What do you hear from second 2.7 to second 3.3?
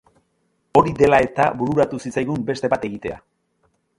bat egitea.